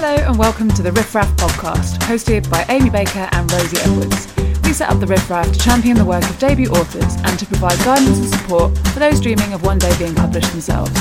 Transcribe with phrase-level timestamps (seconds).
[0.00, 4.32] Hello and welcome to the Riff Raff podcast, hosted by Amy Baker and Rosie Edwards.
[4.62, 7.44] We set up the Riff Raff to champion the work of debut authors and to
[7.46, 10.94] provide guidance and support for those dreaming of one day being published themselves.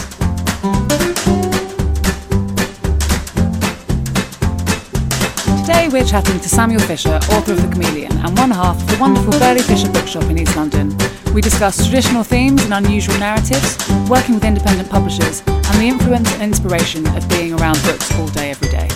[5.90, 9.32] We're chatting to Samuel Fisher, author of The Chameleon and one half of the wonderful
[9.40, 10.96] Burley Fisher bookshop in East London.
[11.34, 13.78] We discuss traditional themes and unusual narratives,
[14.10, 18.52] working with independent publishers, and the influence and inspiration of being around books all day,
[18.52, 18.88] every day.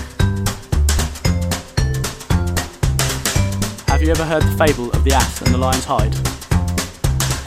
[3.88, 6.14] Have you ever heard the fable of the ass and the lion's hide?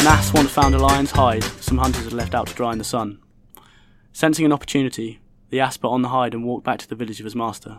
[0.01, 2.79] An ass once found a lion's hide some hunters had left out to dry in
[2.79, 3.21] the sun.
[4.13, 5.21] Sensing an opportunity,
[5.51, 7.79] the ass put on the hide and walked back to the village of his master.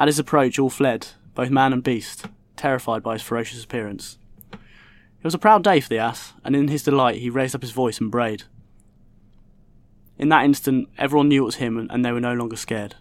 [0.00, 2.24] At his approach, all fled, both man and beast,
[2.56, 4.18] terrified by his ferocious appearance.
[4.50, 7.60] It was a proud day for the ass, and in his delight he raised up
[7.60, 8.44] his voice and brayed.
[10.16, 12.94] In that instant, everyone knew it was him, and they were no longer scared.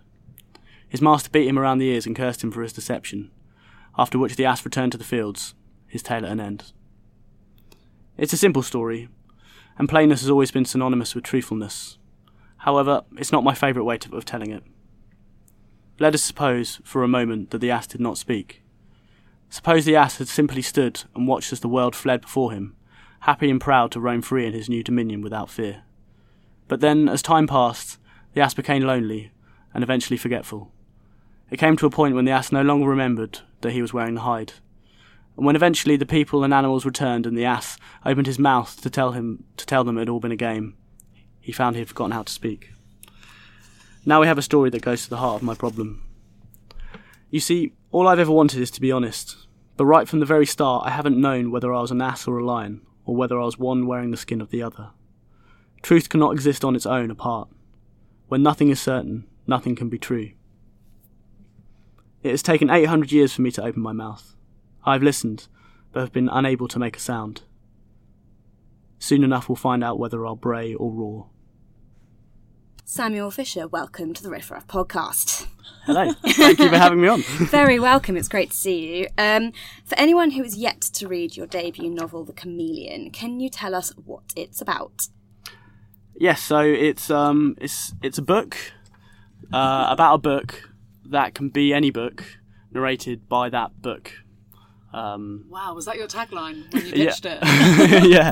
[0.89, 3.31] His master beat him around the ears and cursed him for his deception,
[3.97, 5.55] after which the ass returned to the fields,
[5.87, 6.73] his tale at an end.
[8.17, 9.07] It's a simple story,
[9.77, 11.97] and plainness has always been synonymous with truthfulness.
[12.57, 14.63] However, it's not my favourite way of telling it.
[15.99, 18.63] Let us suppose, for a moment, that the ass did not speak.
[19.49, 22.75] Suppose the ass had simply stood and watched as the world fled before him,
[23.21, 25.83] happy and proud to roam free in his new dominion without fear.
[26.69, 27.97] But then, as time passed,
[28.33, 29.31] the ass became lonely
[29.73, 30.71] and eventually forgetful.
[31.51, 34.15] It came to a point when the ass no longer remembered that he was wearing
[34.15, 34.53] the hide.
[35.35, 38.89] And when eventually the people and animals returned and the ass opened his mouth to
[38.89, 40.77] tell him to tell them it had all been a game,
[41.41, 42.71] he found he had forgotten how to speak.
[44.05, 46.03] Now we have a story that goes to the heart of my problem.
[47.29, 49.47] You see, all I've ever wanted is to be honest,
[49.77, 52.37] but right from the very start I haven't known whether I was an ass or
[52.37, 54.91] a lion, or whether I was one wearing the skin of the other.
[55.81, 57.49] Truth cannot exist on its own apart.
[58.27, 60.31] When nothing is certain, nothing can be true.
[62.23, 64.35] It has taken 800 years for me to open my mouth.
[64.85, 65.47] I have listened,
[65.91, 67.43] but have been unable to make a sound.
[68.99, 71.27] Soon enough we'll find out whether I'll bray or roar.
[72.91, 75.45] Samuel Fisher, welcome to the Riff Raff podcast.
[75.85, 77.21] Hello, thank you for having me on.
[77.51, 79.07] Very welcome, it's great to see you.
[79.15, 79.51] Um,
[79.85, 83.75] for anyone who is yet to read your debut novel, The Chameleon, can you tell
[83.75, 85.09] us what it's about?
[86.15, 88.57] Yes, so it's um it's it's a book
[89.53, 90.71] uh, about a book
[91.05, 92.39] that can be any book
[92.71, 94.13] narrated by that book.
[94.93, 97.39] Um, Wow, was that your tagline when you yeah, pitched it?
[98.09, 98.31] yeah,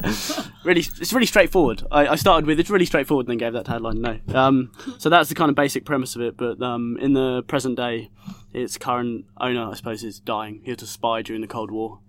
[0.64, 1.84] really, it's really straightforward.
[1.92, 3.98] I, I started with it's really straightforward, and then gave that tagline.
[3.98, 6.36] No, um, so that's the kind of basic premise of it.
[6.38, 8.10] But um, in the present day,
[8.54, 10.62] its current owner, I suppose, is dying.
[10.64, 12.00] He was a spy during the Cold War.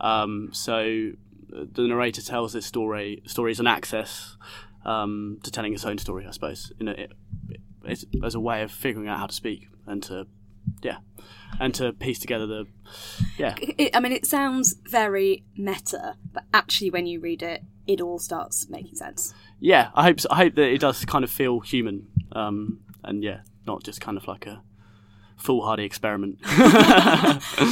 [0.00, 1.12] Um, so
[1.48, 4.36] the narrator tells this story story as an access
[4.84, 7.12] um, to telling his own story, I suppose, in a, it,
[7.84, 10.26] it's, as a way of figuring out how to speak and to
[10.82, 10.98] yeah,
[11.60, 12.66] and to piece together the
[13.38, 18.00] yeah It, I mean, it sounds very meta, but actually, when you read it, it
[18.00, 19.34] all starts making sense.
[19.60, 20.28] yeah, I hope so.
[20.30, 24.16] I hope that it does kind of feel human, um, and yeah, not just kind
[24.16, 24.62] of like a
[25.36, 26.38] foolhardy experiment.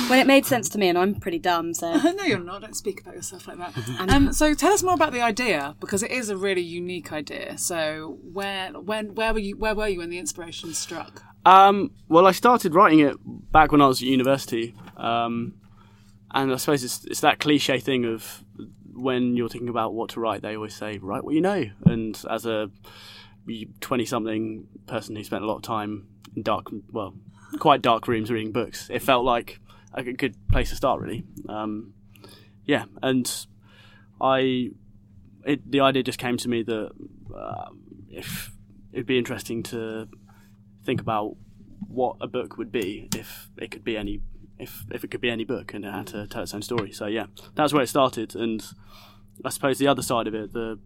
[0.09, 2.61] When it made sense to me, and I'm pretty dumb, so no, you're not.
[2.61, 3.75] Don't speak about yourself like that.
[4.15, 7.56] Um, so tell us more about the idea because it is a really unique idea.
[7.59, 9.56] So where, when, where were you?
[9.56, 11.22] Where were you when the inspiration struck?
[11.44, 13.16] Um, well, I started writing it
[13.53, 15.55] back when I was at university, um,
[16.32, 18.44] and I suppose it's it's that cliche thing of
[18.93, 22.22] when you're thinking about what to write, they always say write what you know, and
[22.31, 22.71] as a
[23.81, 27.15] twenty-something person who spent a lot of time in dark, well,
[27.59, 29.61] quite dark rooms reading books, it felt like
[29.93, 31.25] a good place to start, really.
[31.49, 31.94] Um,
[32.65, 33.31] yeah, and
[34.21, 34.71] I,
[35.44, 36.91] it, the idea just came to me that
[37.37, 37.69] uh,
[38.11, 38.53] if
[38.93, 40.09] it'd be interesting to
[40.84, 41.37] think about
[41.89, 44.21] what a book would be if it could be any,
[44.59, 46.93] if if it could be any book and it had to tell its own story.
[46.93, 48.65] So yeah, that's where it started, and
[49.44, 50.78] I suppose the other side of it, the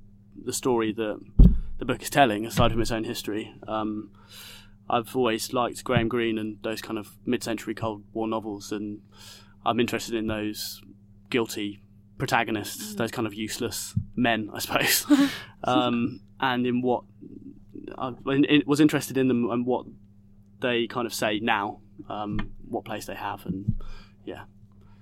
[0.44, 1.20] the story that
[1.78, 3.54] the book is telling, aside from its own history.
[3.66, 4.10] Um,
[4.90, 9.00] I've always liked Graham Greene and those kind of mid-century Cold War novels, and
[9.64, 10.80] I'm interested in those
[11.30, 11.82] guilty
[12.16, 15.06] protagonists, those kind of useless men, I suppose,
[15.64, 17.04] um, and in what
[17.96, 18.12] I
[18.66, 19.86] was interested in them and what
[20.60, 23.80] they kind of say now, um, what place they have, and
[24.24, 24.44] yeah.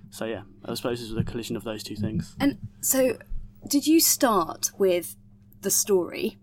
[0.09, 2.35] So yeah, I suppose this was a collision of those two things.
[2.39, 3.17] and so
[3.67, 5.15] did you start with
[5.61, 6.37] the story?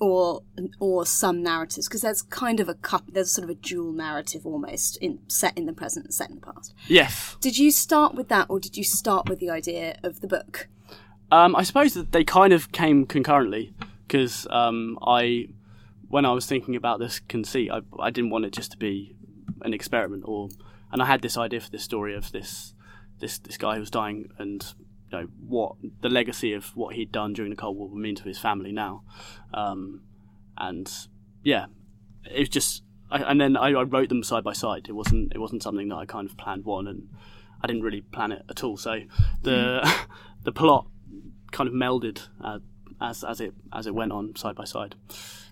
[0.00, 0.42] Or,
[0.80, 4.44] or some narratives because there's kind of a cup there's sort of a dual narrative
[4.44, 8.16] almost in set in the present and set in the past Yes, did you start
[8.16, 10.66] with that or did you start with the idea of the book
[11.30, 13.74] Um, I suppose that they kind of came concurrently
[14.08, 15.50] because um, I
[16.12, 19.16] when I was thinking about this conceit, I, I didn't want it just to be
[19.62, 20.50] an experiment, or
[20.92, 22.74] and I had this idea for this story of this
[23.18, 24.62] this this guy who was dying, and
[25.10, 28.14] you know what the legacy of what he'd done during the Cold War would mean
[28.16, 29.04] to his family now,
[29.54, 30.02] um,
[30.58, 30.92] and
[31.42, 31.64] yeah,
[32.30, 32.82] it was just.
[33.10, 34.88] I, and then I, I wrote them side by side.
[34.90, 35.32] It wasn't.
[35.34, 37.08] It wasn't something that I kind of planned one, and
[37.62, 38.76] I didn't really plan it at all.
[38.76, 39.00] So
[39.40, 39.90] the
[40.42, 40.88] the plot
[41.52, 42.58] kind of melded uh,
[43.02, 44.94] as as it as it went on side by side.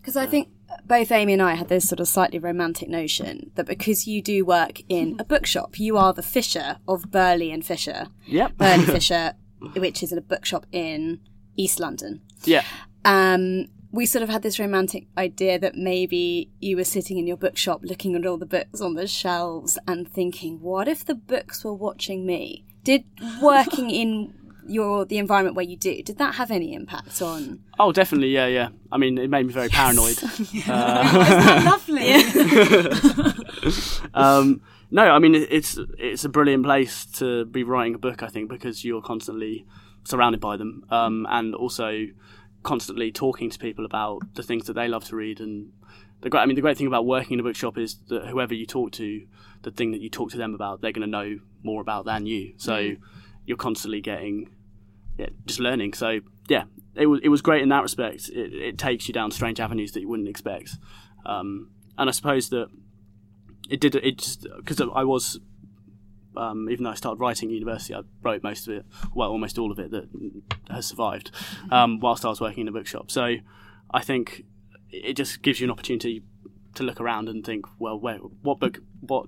[0.01, 0.49] Because I think
[0.87, 4.45] both Amy and I had this sort of slightly romantic notion that because you do
[4.45, 8.07] work in a bookshop, you are the Fisher of Burley and Fisher.
[8.27, 8.57] Yep.
[8.57, 9.35] Burley Fisher,
[9.77, 11.21] which is a bookshop in
[11.57, 12.23] East London.
[12.45, 12.65] Yeah.
[13.05, 17.37] Um, we sort of had this romantic idea that maybe you were sitting in your
[17.37, 21.65] bookshop looking at all the books on the shelves and thinking, what if the books
[21.65, 22.65] were watching me?
[22.85, 23.05] Did
[23.43, 24.35] working in
[24.71, 28.29] your the environment where you do did that have any impact on Oh, definitely.
[28.29, 28.69] Yeah, yeah.
[28.93, 30.23] I mean, it made me very paranoid.
[30.67, 32.13] Lovely.
[34.15, 38.23] um, no, I mean it's it's a brilliant place to be writing a book.
[38.23, 39.65] I think because you're constantly
[40.05, 42.07] surrounded by them, um, and also
[42.63, 45.41] constantly talking to people about the things that they love to read.
[45.41, 45.73] And
[46.21, 48.55] the great, I mean, the great thing about working in a bookshop is that whoever
[48.55, 49.27] you talk to,
[49.63, 52.27] the thing that you talk to them about, they're going to know more about than
[52.27, 52.53] you.
[52.57, 52.93] So
[53.47, 54.51] you're constantly getting,
[55.21, 55.93] yeah, just learning.
[55.93, 56.65] So yeah,
[56.95, 58.29] it was it was great in that respect.
[58.31, 60.71] It, it takes you down strange avenues that you wouldn't expect.
[61.27, 62.69] Um, and I suppose that
[63.69, 65.39] it did it just because I was
[66.37, 69.59] um, even though I started writing at university, I wrote most of it, well, almost
[69.59, 70.09] all of it that
[70.71, 71.31] has survived,
[71.71, 73.11] um, whilst I was working in a bookshop.
[73.11, 73.35] So
[73.91, 74.45] I think
[74.91, 76.23] it just gives you an opportunity
[76.75, 79.27] to look around and think, well, where, what book, what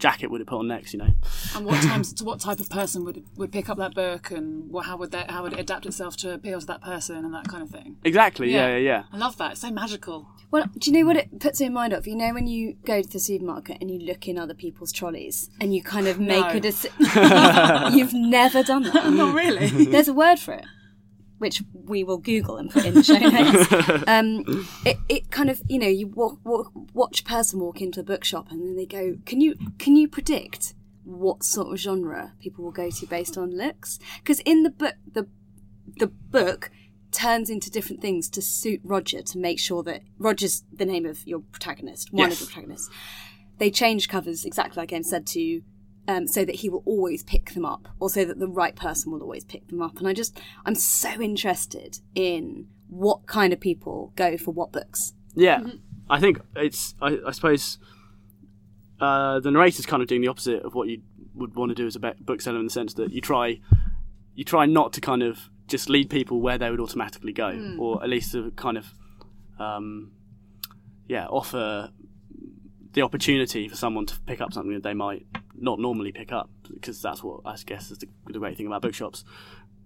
[0.00, 0.92] jacket would it put on next?
[0.92, 1.10] You know,
[1.54, 4.70] And what times to what type of person would would pick up that book, and
[4.70, 7.32] what, how would that how would it adapt itself to appeal to that person and
[7.34, 7.96] that kind of thing?
[8.04, 8.50] exactly.
[8.50, 8.76] Yeah, Yeah.
[8.76, 9.02] yeah, yeah.
[9.12, 9.52] I love that.
[9.52, 10.26] It's so magical.
[10.50, 12.08] Well, do you know what it puts me in mind of?
[12.08, 15.48] You know when you go to the supermarket and you look in other people's trolleys
[15.60, 16.48] and you kind of make No.
[16.48, 16.92] a decision.
[17.96, 19.12] You've never done that.
[19.12, 19.68] Not really.
[19.86, 20.64] There's a word for it,
[21.40, 24.04] which we will Google and put in the show notes.
[24.06, 28.00] Um, it, it kind of, you know, you walk, walk, watch a person walk into
[28.00, 32.34] a bookshop and then they go, "Can you can you predict what sort of genre
[32.40, 35.26] people will go to based on looks?" Because in the book, the
[35.98, 36.70] the book
[37.10, 41.26] turns into different things to suit Roger to make sure that Roger's the name of
[41.26, 42.40] your protagonist, one of Yes.
[42.40, 42.90] the protagonists.
[43.58, 45.62] They change covers exactly like I said to
[46.10, 49.12] um, so that he will always pick them up, or so that the right person
[49.12, 49.98] will always pick them up.
[49.98, 55.12] And I just, I'm so interested in what kind of people go for what books.
[55.34, 55.62] Yeah,
[56.08, 56.96] I think it's.
[57.00, 57.78] I, I suppose
[59.00, 61.02] uh, the narrator's kind of doing the opposite of what you
[61.34, 63.60] would want to do as a bookseller in the sense that you try,
[64.34, 68.02] you try not to kind of just lead people where they would automatically go, or
[68.02, 68.92] at least to kind of,
[69.60, 70.10] um,
[71.06, 71.90] yeah, offer
[72.94, 75.24] the opportunity for someone to pick up something that they might
[75.60, 78.82] not normally pick up because that's what I guess is the, the great thing about
[78.82, 79.24] bookshops.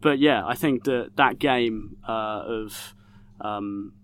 [0.01, 2.95] But yeah, I think that that game uh, of
[3.41, 3.95] um,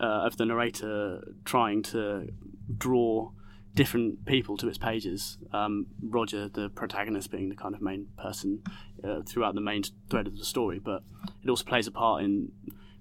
[0.00, 2.28] uh, of the narrator trying to
[2.76, 3.30] draw
[3.74, 5.38] different people to its pages.
[5.52, 8.62] Um, Roger, the protagonist, being the kind of main person
[9.02, 11.02] uh, throughout the main thread of the story, but
[11.42, 12.52] it also plays a part in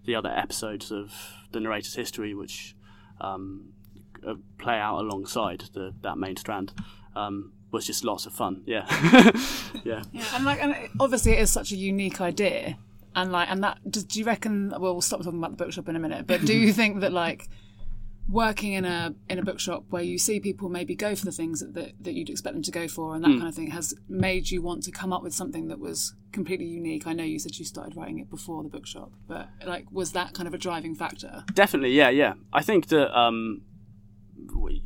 [0.05, 1.13] the other episodes of
[1.51, 2.75] the narrator's history, which
[3.21, 3.73] um,
[4.27, 6.73] uh, play out alongside the, that main strand.
[7.15, 8.61] Um, was just lots of fun.
[8.65, 8.85] Yeah,
[9.83, 10.03] yeah.
[10.13, 12.77] Yeah, and like, and obviously, it is such a unique idea,
[13.15, 13.79] and like, and that.
[13.89, 14.69] Do, do you reckon?
[14.69, 16.27] Well, we'll stop talking about the bookshop in a minute.
[16.27, 17.49] But do you think that like
[18.29, 21.59] working in a in a bookshop where you see people maybe go for the things
[21.59, 23.93] that that, that you'd expect them to go for, and that kind of thing, has
[24.07, 27.07] made you want to come up with something that was completely unique?
[27.07, 30.33] I know you said you started writing it before the bookshop, but like, was that
[30.33, 31.43] kind of a driving factor?
[31.53, 32.35] Definitely, yeah, yeah.
[32.53, 33.63] I think that um,
[34.55, 34.83] we,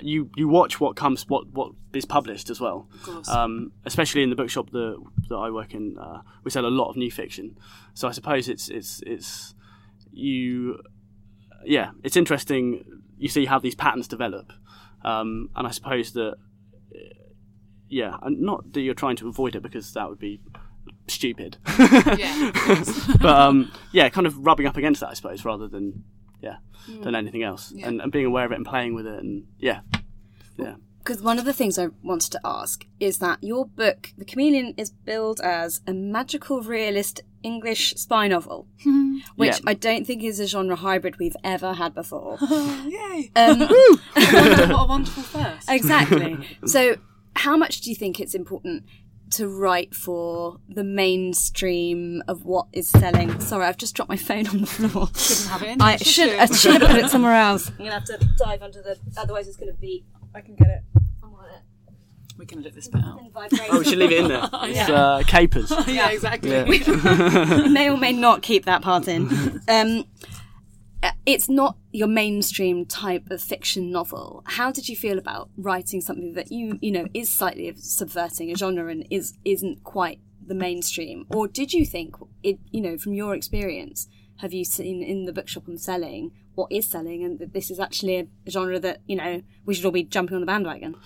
[0.00, 2.88] you you watch what comes, what what is published as well.
[2.94, 3.28] Of course.
[3.28, 6.90] Um, especially in the bookshop that that I work in, uh, we sell a lot
[6.90, 7.56] of new fiction.
[7.94, 9.54] So I suppose it's it's it's
[10.10, 10.80] you,
[11.64, 12.84] yeah, it's interesting.
[13.18, 14.52] You see how these patterns develop,
[15.02, 16.34] um, and I suppose that,
[17.88, 20.40] yeah, and not that you're trying to avoid it because that would be
[21.06, 21.58] stupid.
[21.78, 22.50] yeah.
[23.20, 26.04] but um, yeah, kind of rubbing up against that, I suppose, rather than
[26.40, 26.56] yeah,
[27.02, 27.88] than anything else, Yeah.
[27.88, 29.80] and, and being aware of it and playing with it, and yeah,
[30.56, 34.24] yeah, Because one of the things I wanted to ask is that your book, The
[34.24, 38.66] Chameleon, is billed as a magical realist English spy novel,
[39.36, 39.70] which Yeah.
[39.70, 42.38] I don't think is a genre hybrid we've ever had before.
[42.86, 43.30] Yay!
[43.36, 43.60] Um,
[44.14, 45.68] what a wonderful first.
[45.70, 46.38] exactly.
[46.66, 46.96] So,
[47.36, 48.84] how much do you think it's important
[49.34, 53.40] to write for the mainstream of what is selling?
[53.40, 55.08] Sorry, I've just dropped my phone on the floor.
[55.16, 55.82] Shouldn't have it in.
[55.82, 56.38] I You should.
[56.38, 57.68] I should have put it somewhere else.
[57.78, 58.96] I'm gonna have to dive under the.
[59.16, 60.06] Otherwise, it's gonna beep.
[60.34, 60.82] I can get it.
[61.22, 61.62] I want it.
[62.38, 63.20] We can edit this bit out.
[63.70, 64.48] Oh, we should leave it in there.
[64.52, 65.72] It's uh, capers.
[65.86, 66.50] yeah, exactly.
[66.50, 67.68] Yeah.
[67.68, 69.28] may or may not keep that part in.
[69.68, 70.04] Um,
[71.04, 74.42] Uh, it's not your mainstream type of fiction novel.
[74.46, 78.54] How did you feel about writing something that you you know is slightly subverting a
[78.54, 81.26] genre and is isn't quite the mainstream?
[81.28, 84.08] Or did you think it you know from your experience
[84.38, 87.78] have you seen in the bookshop and selling what is selling and that this is
[87.78, 90.96] actually a genre that you know we should all be jumping on the bandwagon?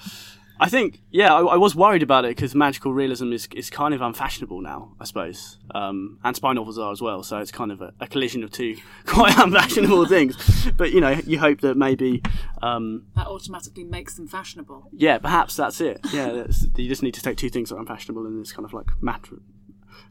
[0.60, 3.94] I think, yeah, I, I was worried about it because magical realism is, is kind
[3.94, 5.58] of unfashionable now, I suppose.
[5.74, 8.50] Um, and spy novels are as well, so it's kind of a, a collision of
[8.50, 10.36] two quite unfashionable things.
[10.76, 12.22] But, you know, you hope that maybe,
[12.62, 14.88] um, That automatically makes them fashionable.
[14.92, 16.00] yeah, perhaps that's it.
[16.12, 18.64] Yeah, that's, you just need to take two things that are unfashionable and it's kind
[18.66, 19.40] of like matter,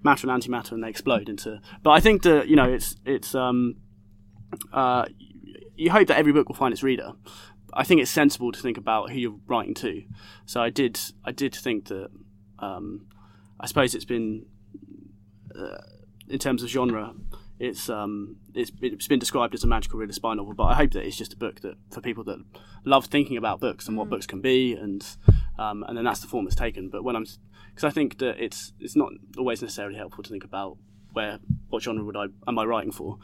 [0.04, 1.60] matter and antimatter and they explode into.
[1.84, 3.76] But I think that, you know, it's, it's, um,
[4.72, 5.06] uh,
[5.76, 7.12] you hope that every book will find its reader.
[7.74, 10.04] I think it's sensible to think about who you're writing to.
[10.46, 12.10] So I did, I did think that,
[12.60, 13.08] um,
[13.60, 14.46] I suppose it's been,
[15.58, 15.78] uh,
[16.30, 17.14] in terms of genre,
[17.60, 20.54] it's um, it's, it's been described as a magical realist spy novel.
[20.54, 22.44] But I hope that it's just a book that for people that
[22.86, 25.06] love thinking about books and what books can be, and
[25.58, 26.90] um, and then that's the form it's taken.
[26.90, 27.26] But when I'm,
[27.70, 30.78] because I think that it's it's not always necessarily helpful to think about
[31.18, 33.18] where what genre would I am I writing for,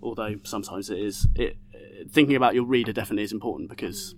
[0.00, 1.26] although sometimes it is.
[1.34, 1.56] It
[2.08, 4.14] thinking about your reader definitely is important because,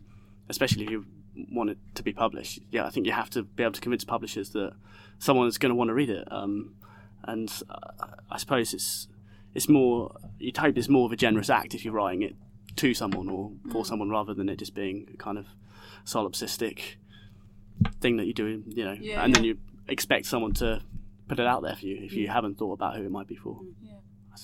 [0.50, 1.06] especially if you
[1.50, 4.04] want it to be published, yeah, I think you have to be able to convince
[4.04, 4.72] publishers that
[5.18, 6.28] someone is going to want to read it.
[6.30, 6.74] Um,
[7.24, 9.08] and uh, I suppose it's
[9.54, 12.36] it's more you'd hope it's more of a generous act if you're writing it
[12.76, 15.46] to someone or for someone rather than it just being a kind of
[16.04, 16.96] solipsistic
[18.00, 19.58] thing that you do, you know, Yeah, and then you
[19.88, 20.82] expect someone to
[21.34, 22.32] put it out there for you if you mm.
[22.32, 23.54] haven't thought about who it might be for.
[23.54, 23.92] Mm, yeah.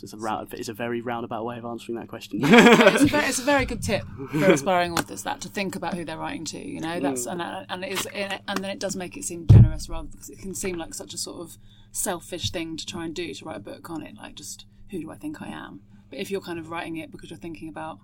[0.02, 2.40] It's a, round, it's a very roundabout way of answering that question.
[2.44, 5.94] it's, a very, it's a very good tip for aspiring authors that to think about
[5.94, 6.58] who they're writing to.
[6.58, 7.32] You know, that's mm.
[7.32, 10.28] and uh, and it is and then it does make it seem generous rather because
[10.28, 11.56] it can seem like such a sort of
[11.90, 14.14] selfish thing to try and do to write a book on it.
[14.16, 15.80] Like just who do I think I am?
[16.10, 17.98] But if you're kind of writing it because you're thinking about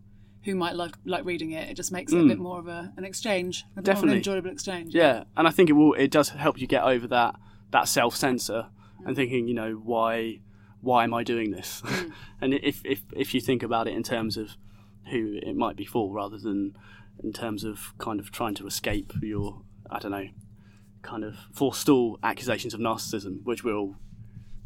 [0.44, 2.92] who might like like reading it, it just makes it a bit more of a,
[2.96, 4.10] an exchange, a bit more of Definitely.
[4.10, 4.94] an enjoyable exchange.
[4.94, 5.94] Yeah, and I think it will.
[5.94, 7.36] It does help you get over that
[7.74, 8.68] that self censor
[9.04, 10.40] and thinking, you know, why
[10.80, 11.82] why am I doing this?
[11.84, 12.12] Mm.
[12.40, 14.56] and if if if you think about it in terms of
[15.10, 16.76] who it might be for, rather than
[17.22, 20.28] in terms of kind of trying to escape your, I don't know,
[21.02, 23.96] kind of forestall accusations of narcissism, which we're all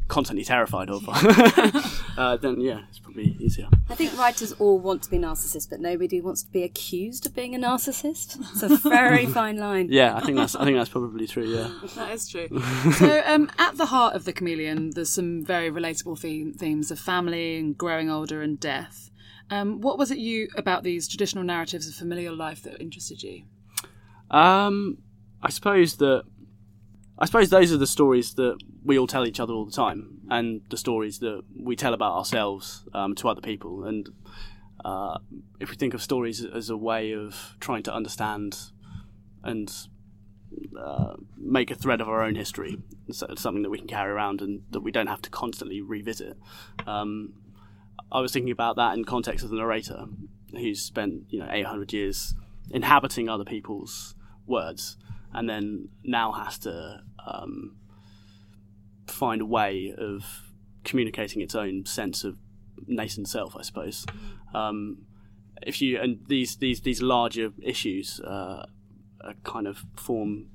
[0.09, 1.07] constantly terrified of,
[2.17, 3.69] uh, then yeah, it's probably easier.
[3.89, 7.33] I think writers all want to be narcissists, but nobody wants to be accused of
[7.33, 8.37] being a narcissist.
[8.51, 9.87] It's a very fine line.
[9.89, 11.45] Yeah, I think that's I think that's probably true.
[11.45, 11.71] Yeah.
[11.95, 12.49] That is true.
[12.97, 16.99] so, um, at the heart of the chameleon, there's some very relatable theme, themes of
[16.99, 19.09] family and growing older and death.
[19.51, 23.43] Um, what was it you about these traditional narratives of familial life that interested you?
[24.29, 24.99] Um,
[25.41, 26.23] I suppose that
[27.19, 30.21] I suppose those are the stories that we all tell each other all the time,
[30.29, 33.83] and the stories that we tell about ourselves um, to other people.
[33.83, 34.09] And
[34.85, 35.17] uh,
[35.59, 38.57] if we think of stories as a way of trying to understand
[39.43, 39.69] and
[40.79, 42.77] uh, make a thread of our own history,
[43.09, 46.37] it's something that we can carry around and that we don't have to constantly revisit.
[46.87, 47.33] Um,
[48.11, 50.05] I was thinking about that in context of the narrator,
[50.51, 52.33] who's spent you know 800 years
[52.71, 54.15] inhabiting other people's
[54.47, 54.95] words,
[55.33, 57.75] and then now has to um,
[59.07, 60.51] find a way of
[60.83, 62.37] communicating its own sense of
[62.87, 64.05] nascent self, I suppose.
[64.53, 65.05] Um,
[65.61, 68.65] if you and these these these larger issues uh,
[69.43, 70.47] kind of form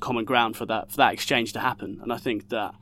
[0.00, 2.74] common ground for that for that exchange to happen, and I think that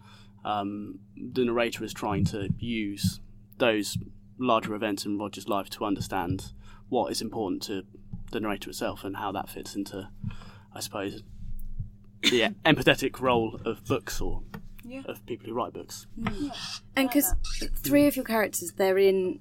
[0.45, 3.21] um, the narrator is trying to use
[3.59, 3.99] those
[4.39, 6.53] larger events in Roger's life to understand
[6.89, 7.85] what is important to
[8.33, 10.09] the narrator itself and how that fits into,
[10.75, 11.23] I suppose,
[12.23, 14.43] the empathetic role of books or
[14.85, 15.03] Yeah.
[15.07, 16.07] of people who write books.
[16.97, 17.33] And because
[17.77, 19.41] three of your characters, they're in,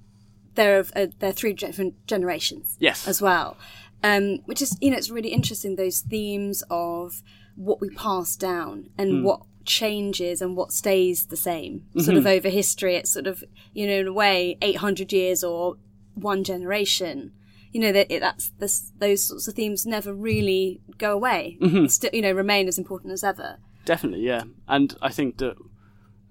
[0.55, 2.77] they're of, uh, they're three different generations.
[2.79, 3.07] Yes.
[3.07, 3.57] As well,
[4.03, 7.21] um, which is you know it's really interesting those themes of
[7.55, 12.49] what we pass down and what changes and what stays the same sort of over
[12.49, 12.95] history.
[12.95, 13.43] It's sort of
[13.73, 15.77] you know in a way eight hundred years or
[16.15, 17.33] one generation.
[17.71, 21.57] You know that it, that's this, those sorts of themes never really go away.
[21.87, 23.57] Still, you know, remain as important as ever.
[23.85, 24.43] Definitely, yeah.
[24.67, 25.55] And I think that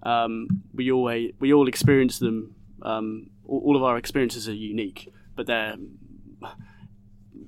[0.03, 2.55] um, we always we all experience them.
[2.83, 5.75] Um, all, of our experiences are unique, but they're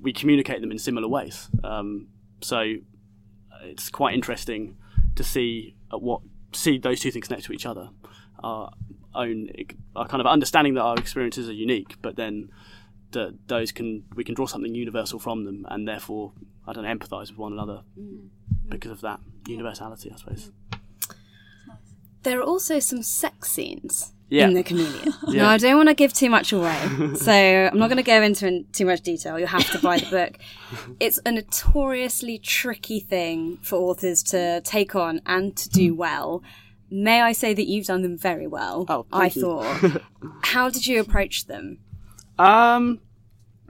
[0.01, 1.49] we communicate them in similar ways.
[1.63, 2.07] Um,
[2.41, 2.75] so
[3.63, 4.77] it's quite interesting
[5.15, 6.21] to see at what
[6.53, 7.89] see those two things next to each other,
[8.43, 8.71] our
[9.13, 9.49] own
[9.95, 12.49] our kind of understanding that our experiences are unique, but then
[13.11, 16.33] that those can we can draw something universal from them, and therefore
[16.67, 18.27] I don't empathise with one another mm.
[18.69, 20.51] because of that universality, I suppose.
[22.23, 24.47] There are also some sex scenes Yeah.
[24.47, 25.13] in The Chameleon.
[25.27, 25.43] Yeah.
[25.43, 26.77] Now, I don't want to give too much away,
[27.15, 29.39] so I'm not going to go into in too much detail.
[29.39, 30.37] You'll have to buy the book.
[30.99, 35.97] It's a notoriously tricky thing for authors to take on and to do hmm.
[35.97, 36.43] well.
[36.89, 38.85] May I say that you've done them very well?
[38.89, 39.41] Oh, I you.
[39.41, 40.01] thought.
[40.43, 41.79] How did you approach them?
[42.37, 42.99] Um,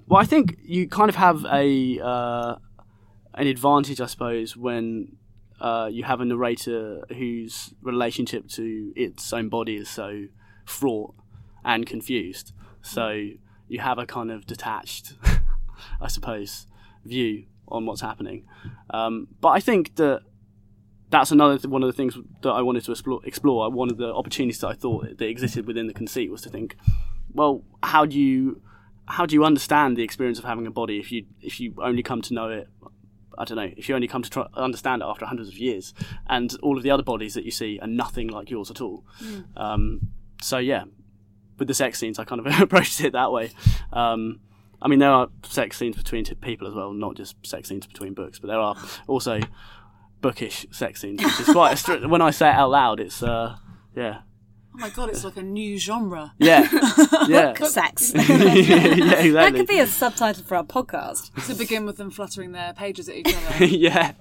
[0.08, 2.56] well, I think you kind of have a uh,
[3.34, 5.18] an advantage, I suppose, when
[5.60, 10.26] uh, you have a narrator whose relationship to its own body is so
[10.66, 11.14] fraught
[11.64, 12.54] and confused.
[12.82, 13.30] So
[13.68, 15.14] you have a kind of detached,
[16.02, 16.68] I suppose,
[17.06, 18.46] view on what's happening.
[18.90, 20.24] Um, but I think that
[21.10, 23.70] that's another th- one of the things that I wanted to explore, explore.
[23.70, 26.76] One of the opportunities that I thought that existed within the conceit was to think,
[27.34, 28.62] well, how do you
[29.08, 32.04] how do you understand the experience of having a body if you if you only
[32.04, 32.68] come to know it?
[33.38, 33.72] I don't know.
[33.76, 35.94] If you only come to try, understand it after hundreds of years,
[36.28, 39.06] and all of the other bodies that you see are nothing like yours at all.
[39.56, 40.12] Um,
[40.42, 40.84] so yeah,
[41.58, 43.52] with the sex scenes, I kind of approached it that way.
[43.94, 44.42] Um,
[44.82, 47.86] I mean, there are sex scenes between t- people as well, not just sex scenes
[47.86, 48.76] between books, but there are
[49.08, 49.40] also
[50.22, 51.74] bookish sex scenes, which is quite.
[51.74, 53.56] A str- when I say it out loud, it's uh,
[53.96, 54.22] yeah,
[54.74, 56.34] Oh my god, it's like a new genre.
[56.40, 56.66] yeah,
[57.28, 58.14] yeah, Sex.
[58.16, 58.24] yeah,
[59.34, 61.30] that could be a subtitle for our podcast.
[61.48, 63.66] To begin with them fluttering their pages at each other.
[63.66, 64.14] yeah,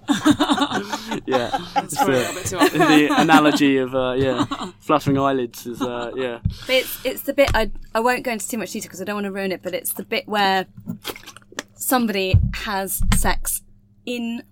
[1.26, 1.50] yeah.
[1.76, 2.78] It's probably a little bit too often.
[2.80, 4.45] the analogy of uh, yeah,
[4.80, 8.49] fluttering eyelids is uh, yeah, But it's it's the bit I I won't go into
[8.49, 9.62] too much detail because I don't want to ruin it.
[9.62, 10.66] But it's the bit where
[11.75, 13.62] somebody has sex
[14.04, 14.42] in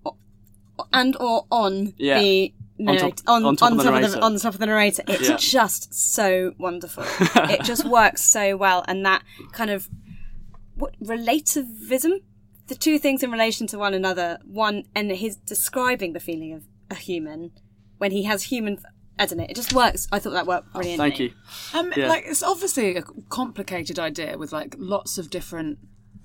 [0.93, 2.21] and or on Yeah.
[2.21, 4.21] the On top- narrate- on, on top of the the narrator.
[4.21, 5.03] on top of the narrator.
[5.09, 5.37] It's Yeah.
[5.37, 7.05] just so wonderful.
[7.51, 9.89] it just works so well, and that kind of
[10.77, 12.21] what relativism.
[12.69, 14.39] The two things in relation to one another.
[14.45, 17.51] One and his describing the feeling of a human
[17.99, 18.79] when he has human.
[19.19, 19.47] I don't know.
[19.49, 20.07] It just works.
[20.13, 21.09] I thought that worked brilliantly.
[21.09, 21.33] thank you.
[21.75, 22.09] Um, Yeah.
[22.09, 25.79] Like it's obviously a complicated idea with like lots of different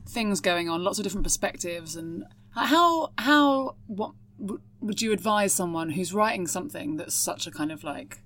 [0.07, 5.53] things going on, lots of different perspectives, and how how what w- would you advise
[5.53, 8.19] someone who's writing something that's such a kind of like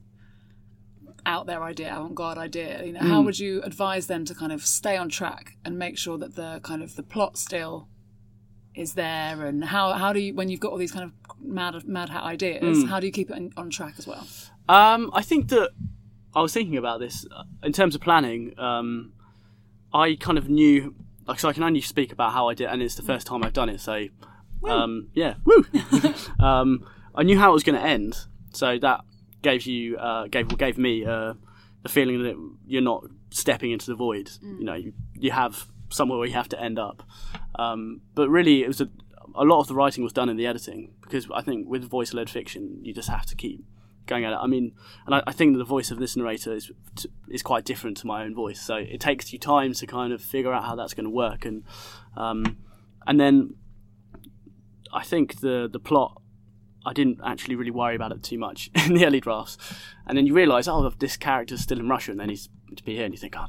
[1.25, 2.83] out there idea, avant-garde idea?
[2.83, 5.97] You know, how would you advise them to kind of stay on track and make
[5.97, 7.87] sure that the kind of the plot still
[8.75, 11.87] is there, and how how do you when you've got all these kind of mad
[11.87, 14.27] mad hat ideas, how do you keep it on, on track as well?
[14.69, 15.71] Um, I think that
[16.35, 18.57] I was thinking about this uh, in terms of planning.
[18.59, 19.13] Um,
[19.93, 20.93] I kind of knew,
[21.25, 23.43] like, so I can only speak about how I did, and it's the first time
[23.43, 23.79] I've done it.
[23.79, 24.07] So,
[24.63, 25.65] um, yeah, woo.
[26.39, 28.17] um, I knew how it was going to end,
[28.53, 29.01] so that
[29.41, 31.33] gave you, uh, gave gave me uh,
[31.83, 34.31] the feeling that you're not stepping into the void.
[34.41, 37.03] You know, you, you have somewhere where you have to end up.
[37.55, 38.89] Um, but really, it was a,
[39.35, 42.29] a lot of the writing was done in the editing because I think with voice-led
[42.29, 43.63] fiction, you just have to keep
[44.05, 44.39] going at it.
[44.41, 44.73] I mean,
[45.05, 47.97] and I, I think that the voice of this narrator is t- is quite different
[47.97, 50.75] to my own voice, so it takes you time to kind of figure out how
[50.75, 51.63] that's going to work, and
[52.15, 52.57] um,
[53.05, 53.55] and then
[54.93, 56.21] I think the the plot.
[56.85, 59.57] I didn't actually really worry about it too much in the early drafts,
[60.05, 62.95] and then you realise, oh, this character's still in Russia, and then he's to be
[62.95, 63.47] here, and you think, oh,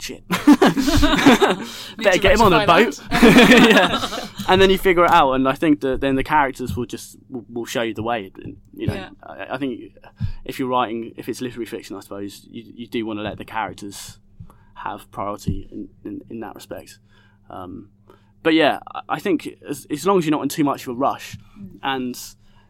[0.00, 3.00] shit, better get him on a boat.
[3.12, 6.86] yeah, and then you figure it out, and I think that then the characters will
[6.86, 8.32] just will, will show you the way.
[8.74, 9.10] You know, Yeah.
[9.22, 9.92] I, I think
[10.44, 13.38] if you're writing, if it's literary fiction, I suppose you, you do want to let
[13.38, 14.18] the characters
[14.74, 16.98] have priority in, in, in that respect.
[17.48, 17.90] Um,
[18.42, 20.94] but yeah, I- think as, as long as you're not in too much of a
[20.94, 21.36] rush,
[21.82, 22.18] and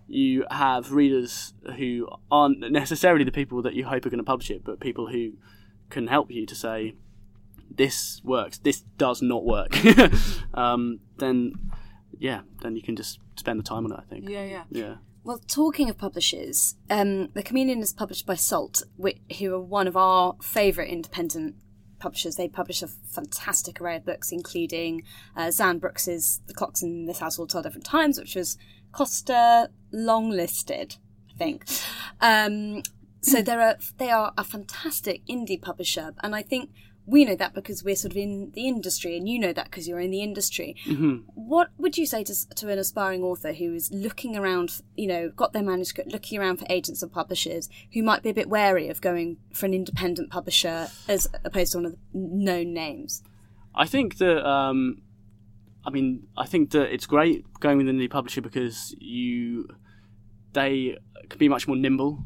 [0.09, 4.51] you have readers who aren't necessarily the people that you hope are going to publish
[4.51, 5.33] it, but people who
[5.89, 6.95] can help you to say
[7.71, 9.77] this works, this does not work,
[10.55, 11.53] um, then
[12.19, 13.99] yeah, then you can just spend the time on it.
[13.99, 14.29] I think.
[14.29, 14.65] Yeah, yeah.
[14.71, 14.95] Yeah.
[15.23, 19.87] Well, talking of publishers, um, The Chameleon is published by Salt, which, who are one
[19.87, 21.57] of our favourite independent
[22.01, 22.37] publishers.
[22.37, 25.05] They publish a fantastic array of books, including
[25.37, 28.59] uh, Xan Brooks's The Clocks in This House Tell Different Times, which was
[28.93, 30.97] Costa longlisted,
[31.33, 31.65] I think.
[32.21, 32.83] Um,
[33.23, 36.71] so they're a, they are a fantastic indie publisher, and I think
[37.11, 39.89] we know that because we're sort of in the industry, and you know that because
[39.89, 40.77] you're in the industry.
[41.35, 45.31] What would you say to, to an aspiring author who is looking around, you know,
[45.31, 48.89] got their manuscript, looking around for agents and publishers, who might be a bit wary
[48.89, 53.25] of going for an independent publisher as opposed to one of the known names?
[53.75, 55.03] I think that um,
[55.85, 59.69] I mean I think that it's great going with an indie publisher because you
[60.53, 60.97] they
[61.29, 62.25] can be much more nimble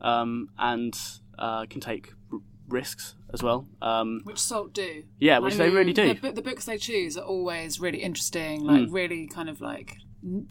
[0.00, 0.98] um, and
[1.38, 3.66] uh, can take r- risks as well.
[3.80, 5.04] Um, Which Salt do.
[5.18, 6.14] yeah, which they really do.
[6.14, 8.92] The, the books they choose are always really interesting, like Mm.
[8.92, 9.96] really kind of like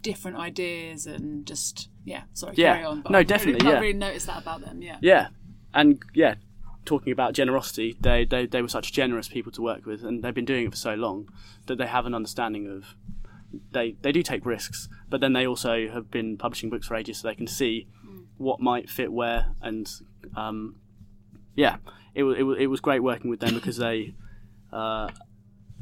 [0.02, 2.22] different ideas and just yeah.
[2.32, 2.74] Sorry, Yeah.
[2.74, 3.02] carry on.
[3.02, 3.78] But No, I've definitely, Really, yeah.
[3.78, 4.82] I really noticed that about them.
[4.82, 4.98] Yeah.
[5.00, 5.28] Yeah,
[5.72, 6.34] and yeah,
[6.84, 10.34] talking about generosity, they, they they were such generous people to work with, and they've
[10.34, 11.28] been doing it for so long
[11.66, 12.96] that they have an understanding of.
[13.70, 17.18] They they do take risks, but then they also have been publishing books for ages,
[17.18, 17.86] so they can see
[18.38, 19.88] what might fit where, and
[20.36, 20.76] um,
[21.54, 21.76] yeah,
[22.14, 24.14] it was it was it was great working with them because they.
[24.72, 25.08] Uh,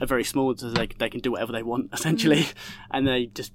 [0.02, 2.46] are very small, so they they can do whatever they want essentially,
[2.90, 3.52] and they just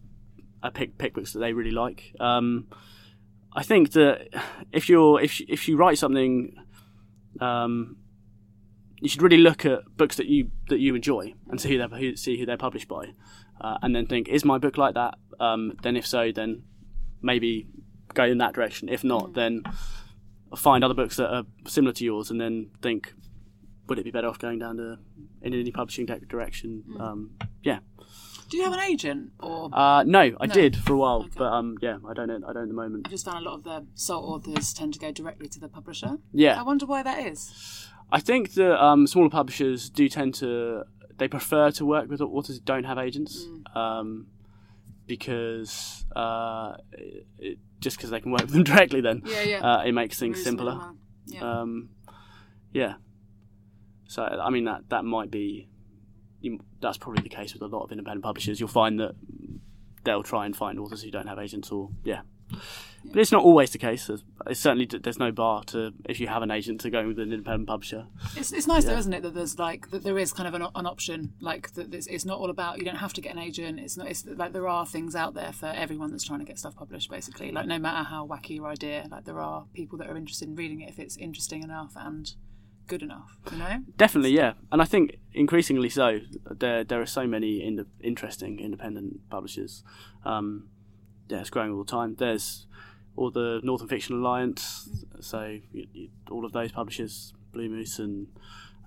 [0.62, 2.14] uh, pick pick books that they really like.
[2.20, 2.68] Um,
[3.54, 4.28] I think that
[4.72, 6.56] if you're if you- if you write something,
[7.42, 7.98] um,
[9.02, 11.88] you should really look at books that you that you enjoy and see who they're
[11.88, 13.08] who, see who they're published by,
[13.60, 15.16] uh, and then think, is my book like that?
[15.40, 16.64] Um, then if so, then
[17.22, 17.68] maybe
[18.14, 18.88] go in that direction.
[18.88, 19.64] If not, then
[20.56, 23.14] find other books that are similar to yours, and then think,
[23.88, 24.98] would it be better off going down the
[25.44, 26.84] indie publishing di- direction?
[27.00, 27.32] Um,
[27.64, 27.80] yeah.
[28.50, 29.70] Do you have an agent or?
[29.74, 30.54] Uh, no, I No.
[30.54, 31.30] did for a while, Okay.
[31.38, 32.30] but um, yeah, I don't.
[32.30, 33.08] I don't at the moment.
[33.08, 35.68] I just found a lot of the Salt authors tend to go directly to the
[35.68, 36.18] publisher.
[36.32, 37.88] Yeah, I wonder why that is.
[38.12, 40.84] I think that um, smaller publishers do tend to
[41.18, 44.28] they prefer to work with authors who don't have agents um,
[45.08, 49.60] because uh, it, it, just because they can work with them directly, then Yeah, yeah.
[49.78, 50.72] uh, it makes things Moves simpler.
[50.74, 50.98] middleman.
[51.28, 51.60] Yeah.
[51.62, 51.90] Um,
[52.74, 52.94] yeah.
[54.08, 55.68] So I mean that that might be
[56.42, 58.60] you, that's probably the case with a lot of independent publishers.
[58.60, 59.16] You'll find that
[60.04, 62.22] they'll try and find authors who don't have agents, or yeah.
[63.12, 64.08] But it's not always the case.
[64.08, 67.20] There's, it's certainly there's no bar to if you have an agent to going with
[67.20, 68.08] an independent publisher.
[68.36, 70.68] It's, it's nice though, isn't it, that there's like that there is kind of an,
[70.76, 73.40] an option, like that it's, it's not all about you don't have to get an
[73.40, 73.80] agent.
[73.80, 74.08] It's not.
[74.08, 77.10] It's like there are things out there for everyone that's trying to get stuff published.
[77.10, 80.48] Basically, like no matter how wacky your idea, like there are people that are interested
[80.48, 82.34] in reading it if it's interesting enough and
[82.88, 83.38] good enough.
[83.52, 83.84] You know.
[83.98, 86.20] Definitely, yeah, and I think increasingly so.
[86.50, 89.84] There there are so many in the interesting independent publishers.
[90.24, 90.70] Um,
[91.28, 92.16] yeah, it's growing all the time.
[92.16, 92.68] There's
[93.16, 98.28] all the Northern Fiction Alliance, so you, you, all of those publishers, Blue Moose and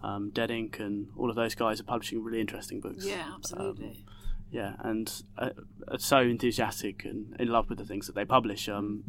[0.03, 3.05] um, Dead Ink, and all of those guys are publishing really interesting books.
[3.05, 4.05] Yeah, absolutely.
[4.51, 5.51] yeah, and uh,
[5.89, 9.05] are so enthusiastic and in love with the things that they publish, um,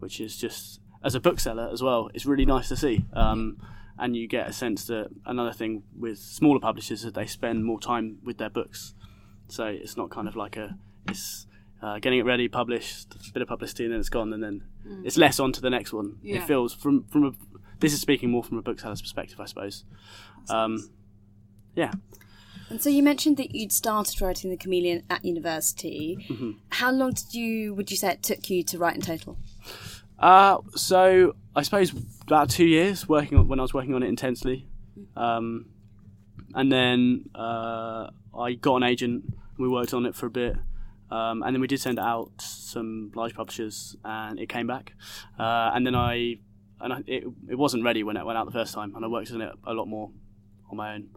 [0.00, 2.10] which is just as a bookseller as well.
[2.14, 3.58] It's really nice to see, um,
[3.98, 7.64] and you get a sense that another thing with smaller publishers is that they spend
[7.64, 8.94] more time with their books,
[9.48, 10.76] so it's not kind of like a
[11.08, 11.46] it's.
[11.80, 14.64] Uh, getting it ready, published, a bit of publicity, and then it's gone, and then
[15.04, 16.18] it's less on to the next one.
[16.22, 16.38] Yeah.
[16.38, 17.32] It feels from from a
[17.80, 19.84] this is speaking more from a bookseller's perspective, I suppose.
[20.50, 20.90] Um,
[21.74, 21.92] yeah,
[22.70, 26.26] And so you mentioned that you'd started writing The Chameleon at university.
[26.28, 26.50] Mm-hmm.
[26.70, 29.38] How long did you, would you say it took you to write in total?
[30.18, 34.08] Uh, so I suppose about two years working on, when I was working on it
[34.08, 34.66] intensely,
[35.16, 35.66] um,
[36.54, 39.24] and then uh, I got an agent.
[39.58, 40.56] We worked on it for a bit,
[41.10, 44.94] um, and then we did send out some large publishers, and it came back.
[45.38, 46.38] Uh, and then I
[46.80, 49.08] and I, it it wasn't ready when it went out the first time, and I
[49.08, 50.10] worked on it a lot more
[50.70, 51.08] on my own.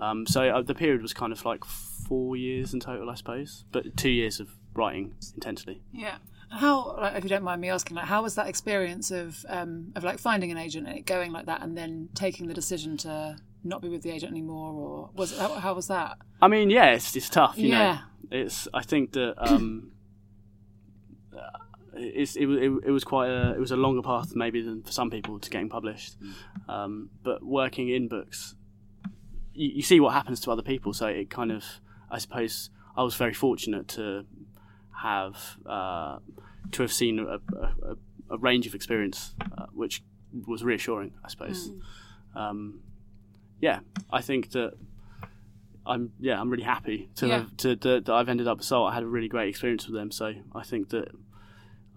[0.00, 3.64] Um, so uh, the period was kind of like four years in total, I suppose,
[3.70, 5.82] but two years of writing intensely.
[5.92, 6.16] Yeah.
[6.50, 9.92] How, like, if you don't mind me asking, like, how was that experience of um,
[9.96, 12.96] of like finding an agent and it going like that, and then taking the decision
[12.98, 16.18] to not be with the agent anymore, or was it, how, how was that?
[16.40, 17.78] I mean, yeah, it's, it's tough, you Yeah.
[17.78, 17.98] know.
[18.30, 19.92] It's I think that um,
[21.36, 21.58] uh,
[21.94, 24.92] it's it, it, it was quite a it was a longer path maybe than for
[24.92, 26.16] some people to getting published,
[26.68, 28.56] um, but working in books,
[29.52, 30.92] you, you see what happens to other people.
[30.92, 31.64] So it kind of
[32.10, 34.24] I suppose I was very fortunate to
[35.02, 36.18] have uh,
[36.72, 37.96] to have seen a, a,
[38.30, 40.02] a range of experience, uh, which
[40.46, 41.70] was reassuring, I suppose.
[42.34, 42.80] Um,
[43.60, 44.74] yeah, I think that
[45.86, 47.38] I'm yeah I'm really happy to Yeah.
[47.38, 48.90] have, to that, that I've ended up with Salt.
[48.90, 51.08] I had a really great experience with them, so I think that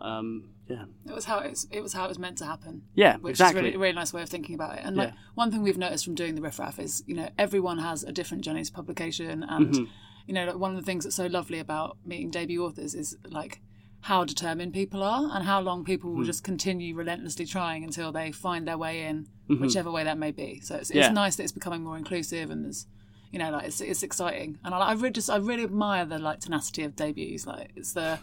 [0.02, 2.84] um, yeah It was how it's, it was how it was meant to happen.
[2.93, 4.82] yeah Which exactly is really, a really nice way of thinking about it.
[4.84, 5.15] And like Yeah.
[5.36, 8.43] one thing we've noticed from doing the riffraff is, you know, everyone has a different
[8.43, 9.86] journey to publication, and Mm-hmm.
[10.28, 13.17] you know, like one of the things that's so lovely about meeting debut authors is
[13.30, 13.62] like
[14.02, 18.32] how determined people are and how long people will just continue relentlessly trying until they
[18.32, 20.60] find their way in, whichever way that may be.
[20.62, 20.98] So it's, Mm-hmm.
[20.98, 21.06] Yeah.
[21.08, 22.86] it's nice that it's becoming more inclusive and there's.
[23.30, 26.18] You know, like it's, it's exciting, and I, I really just I really admire the
[26.18, 27.46] like tenacity of debuts.
[27.46, 28.20] Like it's the,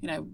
[0.00, 0.28] you know,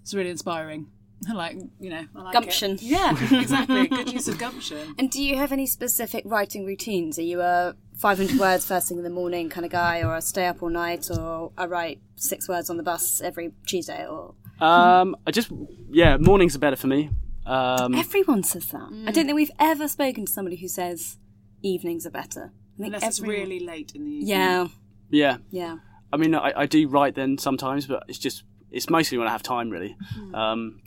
[0.00, 0.86] it's really inspiring.
[1.34, 2.40] like you know, I like it.
[2.40, 2.78] Gumption.
[2.80, 3.86] Yeah, exactly.
[3.88, 4.94] Good use of gumption.
[4.98, 7.18] And do you have any specific writing routines?
[7.18, 10.20] Are you a 500 words first thing in the morning kind of guy, or I
[10.20, 14.34] stay up all night, or I write six words on the bus every Tuesday, or
[14.60, 15.50] Um, I just
[15.90, 17.10] yeah, mornings are better for me.
[17.46, 18.88] Um, Everyone says that.
[19.06, 21.18] I don't think we've ever spoken to somebody who says
[21.62, 22.52] evenings are better.
[22.74, 24.28] I think Unless it's really late in the evening.
[24.28, 24.66] Yeah,
[25.10, 25.76] yeah, yeah.
[26.12, 29.30] I mean, I, I do write then sometimes, but it's just it's mostly when I
[29.30, 29.96] have time really.
[30.32, 30.80] Um,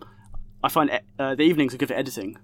[0.63, 2.37] I find e- uh, the evenings are good for editing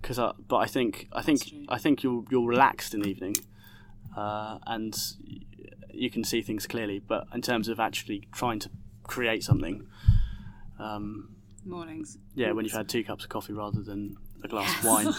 [0.00, 1.42] because, but I think I think.
[1.68, 3.34] I think you're you're relaxed in the evening,
[4.16, 4.96] uh, and
[5.92, 6.98] you can see things clearly.
[6.98, 8.70] But in terms of actually trying to
[9.04, 9.86] create something,
[10.78, 12.18] um, Mornings.
[12.34, 15.06] yeah, when you've had two cups of coffee rather than a glass of wine.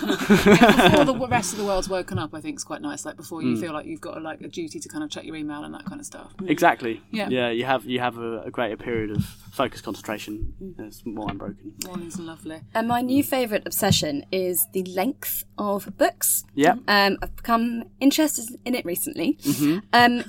[0.97, 3.05] Before the rest of the world's woken up, I think it's quite nice.
[3.05, 5.25] Like before you feel like you've got a, like a duty to kind of check
[5.25, 6.33] your email and that kind of stuff.
[6.45, 7.01] exactly.
[7.11, 7.29] Yeah.
[7.29, 7.49] Yeah.
[7.49, 10.53] You have you have a, a greater period of focus concentration.
[10.79, 11.73] It's more unbroken.
[11.85, 12.61] Mornings are lovely.
[12.73, 16.45] And my new favourite obsession is the length of books.
[16.55, 16.75] Yeah.
[16.87, 19.37] Um, I've become interested in it recently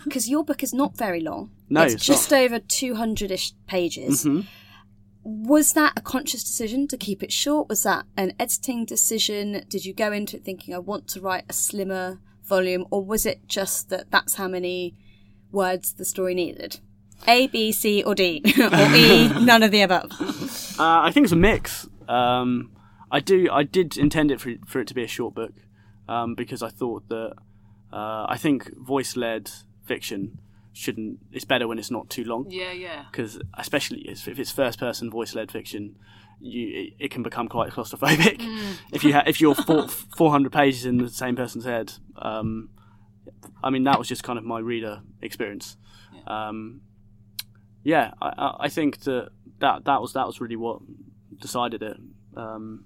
[0.05, 1.46] because your book is not very long.
[1.46, 1.74] Mm-hmm.
[1.74, 4.24] No, it's, it's just over two hundred ish pages.
[4.24, 4.40] Mm-hmm.
[5.22, 7.68] Was that a conscious decision to keep it short?
[7.68, 9.64] Was that an editing decision?
[9.68, 13.26] Did you go into it thinking I want to write a slimmer volume, or was
[13.26, 14.94] it just that that's how many
[15.52, 16.80] words the story needed?
[17.28, 20.11] A, B, C, or D, or E, none of the above.
[20.78, 21.87] Uh, I think it's a mix.
[22.09, 22.72] Um,
[23.11, 23.48] I do.
[23.52, 25.52] I did intend it for, for it to be a short book
[26.09, 27.35] um, because I thought that
[27.92, 29.50] uh, I think voice-led
[29.85, 30.38] fiction
[30.72, 31.18] shouldn't.
[31.33, 33.04] It's better when it's not too long Yeah, yeah.
[33.11, 35.96] because especially if it's first-person voice-led fiction,
[36.40, 38.40] you it, it can become quite claustrophobic.
[38.92, 41.92] If you ha- if you're four, 400 pages in the same person's head.
[42.16, 42.70] Um,
[43.62, 45.76] I mean, that was just kind of my reader experience.
[46.26, 46.80] Um,
[47.85, 49.30] yeah, I, I, I think that,
[49.61, 50.80] that that was that was really what
[51.40, 51.96] decided it.
[52.37, 52.85] Um,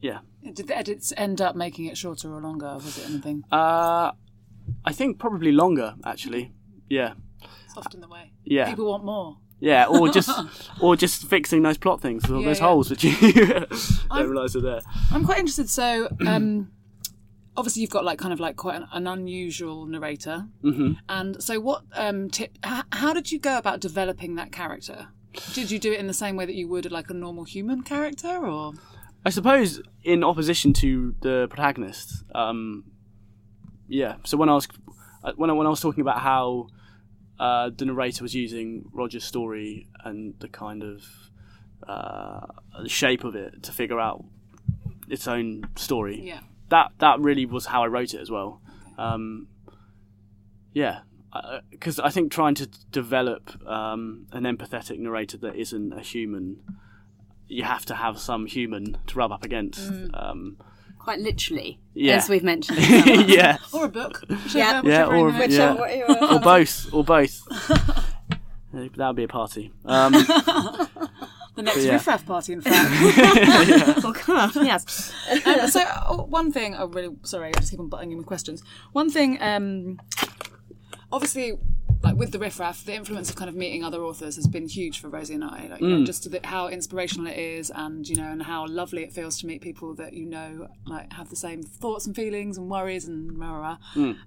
[0.00, 2.74] yeah, Did the edits end up making it shorter or longer?
[2.74, 3.44] Was it anything?
[3.52, 4.10] uh,
[4.84, 6.52] I think probably longer actually.
[6.92, 7.14] Yeah,
[7.64, 8.32] It's often the way.
[8.44, 9.38] yeah, People want more.
[9.60, 10.28] yeah, or just
[10.80, 12.66] or just fixing those plot things, or Yeah, those yeah.
[12.66, 13.12] holes that you
[14.10, 14.80] don't realise are there.
[15.10, 15.68] I'm quite interested.
[15.70, 16.70] So, um,
[17.56, 20.92] obviously, you've got like kind of like quite an, an unusual narrator, mm-hmm.
[21.08, 22.50] and so what um, tip?
[22.64, 25.08] H- how did you go about developing that character?
[25.54, 27.82] Did you do it in the same way that you would like a normal human
[27.82, 28.74] character, or
[29.24, 32.24] I suppose in opposition to the protagonist.
[32.34, 32.84] Um,
[33.88, 34.16] yeah.
[34.24, 34.68] So when I was
[35.24, 36.66] uh, when I, when I was talking about how
[37.42, 41.02] uh, the narrator was using Roger's story and the kind of
[41.88, 42.46] uh,
[42.80, 44.24] the shape of it to figure out
[45.08, 46.20] its own story.
[46.22, 46.40] yeah?
[46.68, 48.60] That that really was how I wrote it as well.
[48.96, 49.48] Um,
[50.72, 51.00] yeah.
[51.70, 56.62] Because I think trying to develop um, an empathetic narrator that isn't a human,
[57.48, 59.90] you have to have some human to rub up against.
[60.14, 60.58] Um,
[61.02, 62.16] Quite literally, Yeah.
[62.16, 62.78] as we've mentioned.
[63.28, 64.24] yeah, Or a book?
[64.28, 64.36] Yeah.
[64.36, 67.40] Whichever- yeah, whichever or in yeah, or both, or both.
[68.72, 69.72] that would be a party.
[69.84, 70.12] Um,
[71.56, 71.92] the next yeah.
[71.94, 72.88] riff raff party, in fact.
[74.04, 75.12] Oh, God, yes.
[75.44, 78.26] um, so uh, one thing, I'm really sorry, I just keep on butting in with
[78.26, 78.62] questions.
[78.92, 79.98] One thing, um,
[81.10, 81.58] obviously,
[82.02, 84.68] like with the riff raff, the influence of kind of meeting other authors has been
[84.68, 85.68] huge for Rosie and I.
[85.70, 89.02] Like, you know, just the, how inspirational it is, and you know, and how lovely
[89.04, 92.58] it feels to meet people that you know, like have the same thoughts and feelings
[92.58, 93.78] and worries and rah, rah, rah.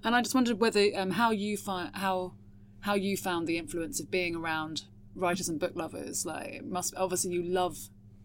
[0.04, 2.34] And I just wondered whether um, how you find how
[2.80, 4.84] how you found the influence of being around
[5.14, 6.24] writers and book lovers.
[6.24, 7.76] Like, it must obviously you love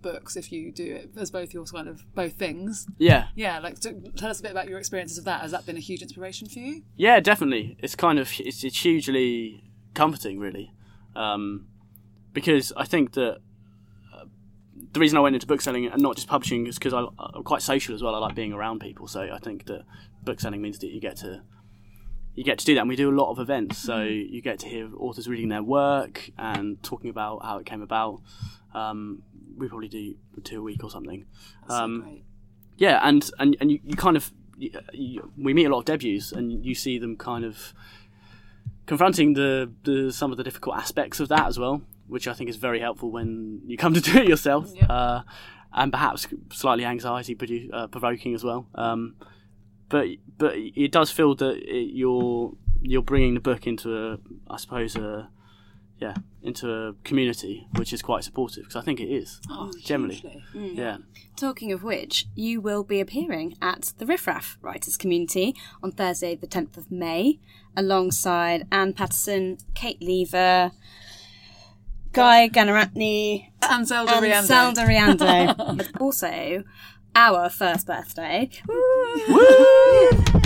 [0.02, 2.88] books if you do it as both your kind of both things.
[2.98, 5.42] yeah, Yeah, like to, tell us a bit about your experiences of that.
[5.42, 6.84] Has that been a huge inspiration for you?
[6.96, 7.78] yeah, definitely.
[7.80, 10.72] It's kind of it's, it's hugely comforting, really,
[11.16, 11.68] um,
[12.34, 13.40] because I think that
[14.14, 14.26] uh,
[14.92, 17.96] the reason I went into bookselling and not just publishing is because I'm quite social
[17.96, 18.16] as well.
[18.16, 19.84] I like being around people, so I think that
[20.24, 21.44] bookselling means that you get to
[22.34, 22.82] you get to do that.
[22.82, 25.64] And we do a lot of events, so you get to hear authors reading their
[25.64, 28.22] work and talking about how it came about.
[28.74, 29.24] Um,
[29.58, 31.26] we probably do two a week or something.
[31.70, 32.24] Um, Great.
[32.78, 35.86] yeah, and and and you, you kind of you, you, we meet a lot of
[35.86, 37.74] debuts, and you see them kind of
[38.86, 42.50] confronting the, the some of the difficult aspects of that as well, which I think
[42.50, 44.86] is very helpful when you come to do it yourself, Yeah.
[44.88, 45.22] uh,
[45.74, 48.68] and perhaps slightly anxiety produ- uh, provoking as well.
[48.76, 49.16] Um,
[49.90, 54.18] but but it does feel that it, you're you're bringing the book into a
[54.50, 55.30] I suppose a
[56.02, 60.16] yeah into a community which is quite supportive because I think it is Oh, generally
[60.16, 60.74] hugely.
[60.76, 60.98] yeah.
[61.38, 66.46] Talking of which, you will be appearing at the Riffraff Writers Community on Thursday, the
[66.48, 67.40] 10th of May,
[67.76, 70.72] alongside Anne Patterson, Kate Lever,
[72.12, 74.44] Guy Gunaratne, And Zelda and Rhiando.
[74.44, 75.88] Zelda Rhiando.
[76.02, 76.64] Also
[77.16, 78.50] our first birthday.
[78.70, 80.40] Um,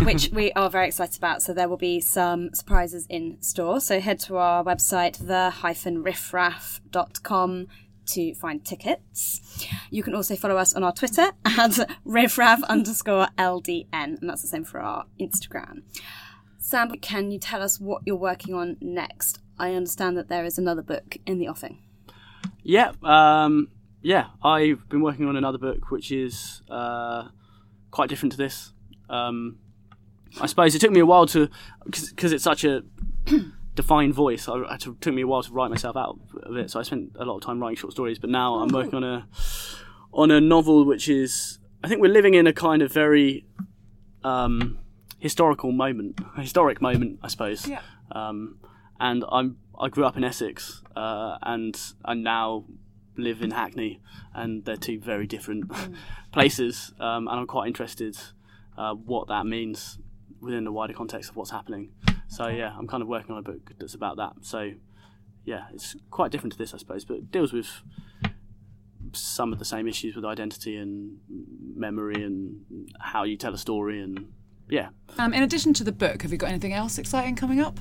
[0.00, 1.42] which we are very excited about.
[1.42, 3.80] So there will be some surprises in store.
[3.80, 7.66] So head to our website, the-riffraff.com
[8.06, 9.66] to find tickets.
[9.90, 14.48] You can also follow us on our Twitter at riffraff underscore LDN, and that's the
[14.48, 15.82] same for our Instagram.
[16.58, 19.40] Sam, can you tell us what you're working on next?
[19.58, 21.78] I understand that there is another book in the offing.
[22.62, 23.68] Yeah, um,
[24.02, 24.28] yeah.
[24.42, 27.28] I've been working on another book which is uh,
[27.90, 28.72] quite different to this.
[29.08, 29.58] Um,
[30.40, 31.48] I suppose it took me a while to,
[31.84, 32.82] because it's such a
[33.74, 34.48] defined voice.
[34.48, 36.70] I, it took me a while to write myself out of it.
[36.70, 38.18] So I spent a lot of time writing short stories.
[38.18, 39.28] But now I'm working on a
[40.12, 41.58] on a novel which is.
[41.82, 43.44] I think we're living in a kind of very
[44.22, 44.78] um,
[45.18, 47.68] historical moment, historic moment, I suppose.
[47.68, 47.82] Yeah.
[48.10, 48.58] Um,
[48.98, 52.64] and I'm I grew up in Essex, uh, and I now
[53.16, 54.00] live in Hackney,
[54.32, 55.70] and they're two very different
[56.32, 56.92] places.
[56.98, 58.16] Um, and I'm quite interested
[58.78, 59.98] uh, what that means
[60.40, 61.90] within the wider context of what's happening.
[62.28, 64.32] So yeah, I'm kind of working on a book that's about that.
[64.42, 64.72] So
[65.44, 67.68] yeah, it's quite different to this, I suppose, but deals with
[69.12, 71.18] some of the same issues with identity and
[71.76, 74.32] memory and how you tell a story and
[74.68, 74.88] yeah.
[75.18, 77.78] Um, in addition to the book, have you got anything else exciting coming up?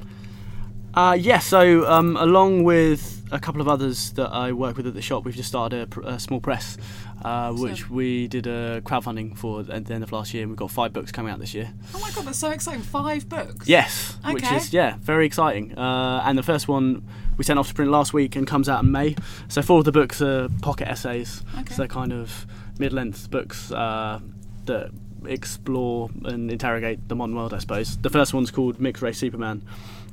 [0.93, 4.93] Uh, yeah, so um, along with a couple of others that I work with at
[4.93, 6.77] the shop, we've just started a, pr- a small press,
[7.25, 10.57] uh, which we did a crowdfunding for at the end of last year, and we've
[10.57, 11.73] got five books coming out this year.
[11.95, 12.83] Oh my god, that's so exciting!
[12.83, 13.67] Five books.
[13.67, 14.35] Yes, okay.
[14.35, 15.75] which is yeah, very exciting.
[15.75, 17.03] Uh, and the first one
[17.37, 19.15] we sent off to print last week and comes out in May.
[19.47, 21.43] So four of the books are pocket essays.
[21.59, 21.73] Okay.
[21.73, 22.45] So they're kind of
[22.77, 24.19] mid-length books uh,
[24.65, 24.91] that
[25.25, 27.97] explore and interrogate the modern world, I suppose.
[27.97, 29.63] The first one's called Mixed Race Superman.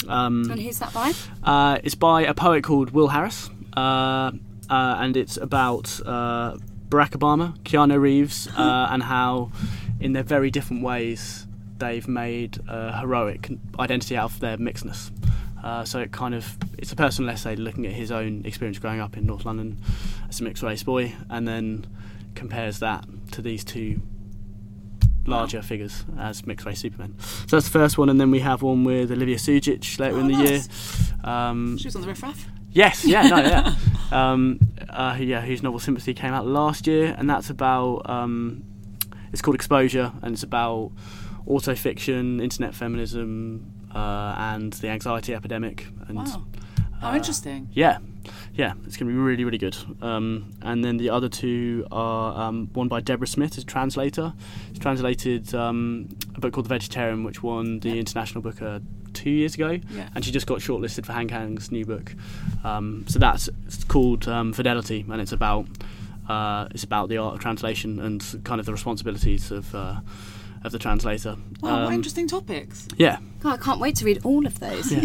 [0.09, 1.13] Um, And who's that by?
[1.43, 4.33] uh, it's by a poet called Will Harris, uh, uh,
[4.71, 6.57] and it's about uh,
[6.89, 9.51] Barack Obama, Keanu Reeves, uh, and how,
[10.01, 11.47] in their very different ways,
[11.79, 15.11] they've made a heroic identity out of their mixedness.
[15.63, 18.99] Uh, so it kind of it's a personal essay looking at his own experience growing
[19.01, 19.77] up in North London
[20.29, 21.87] as a mixed race boy, and then
[22.35, 24.01] compares that to these two
[25.27, 27.15] larger figures as mixed race Supermen.
[27.21, 30.21] So that's the first one, and then we have one with Olivia Sudjic later Oh,
[30.21, 30.51] in the nice.
[30.51, 30.61] year.
[31.25, 32.47] Um, She was on the riffraff.
[32.73, 33.75] Yes, yeah, no, yeah,
[34.13, 35.41] um, uh, yeah.
[35.41, 38.09] Whose novel Sympathy came out last year, and that's about.
[38.09, 38.63] Um,
[39.33, 40.93] it's called Exposure, and it's about
[41.49, 45.87] autofiction, internet feminism, uh, and the anxiety epidemic.
[46.09, 46.45] And Wow.
[47.01, 47.69] How uh, interesting.
[47.73, 47.99] yeah,
[48.55, 49.77] yeah, it's going to be really, really good.
[50.03, 54.33] Um, and then the other two are um, one by Deborah Smith, as a translator.
[54.69, 58.81] She's translated um, a book called The Vegetarian, which won the International Booker
[59.13, 59.79] two years ago.
[59.91, 60.09] Yeah.
[60.15, 62.15] And she just got shortlisted for Han Kang's new book.
[62.65, 65.67] Um, so that's it's called um, Fidelity, and it's about
[66.29, 70.01] uh, it's about the art of translation and kind of the responsibilities of uh,
[70.65, 71.37] of the translator.
[71.63, 72.87] Wow, what Um, interesting topics.
[72.97, 73.19] Yeah.
[73.41, 74.93] God, I can't wait to read all of those.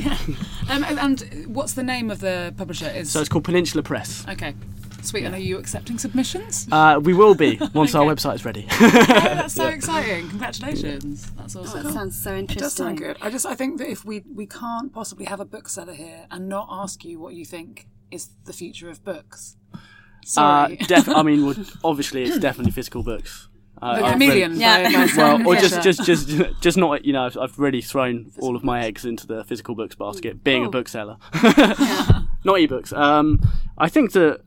[0.68, 2.88] Um, and, and what's the name of the publisher?
[2.90, 4.26] Is So it's called Peninsula Press.
[4.28, 4.56] okay.
[5.04, 5.24] Sweet.
[5.26, 6.68] And are you accepting submissions?
[6.72, 8.66] Uh, we will be once our website is ready.
[8.72, 10.28] oh, that's so exciting!
[10.30, 11.30] Congratulations.
[11.38, 11.84] That's awesome.
[11.84, 12.36] That sounds so interesting.
[12.36, 12.60] It interesting.
[12.60, 13.18] does sound good.
[13.22, 16.50] I just I think that if we we can't possibly have a bookseller here and
[16.50, 19.58] not ask you what you think is the future of books.
[19.74, 19.78] Uh,
[20.26, 20.76] Sorry.
[20.78, 23.48] def- I mean, well, obviously, it's definitely physical books.
[23.82, 24.52] Uh, the I've chameleon.
[24.52, 24.84] really- Yeah.
[24.90, 26.30] by- by Sam well, or just, just, just,
[26.62, 27.04] just not.
[27.06, 30.44] You know, I've, I've really thrown all of my eggs into the physical books basket.
[30.44, 30.72] Being a Oh.
[30.72, 32.96] bookseller, not ebooks.
[32.98, 33.40] Um,
[33.78, 34.42] I think that,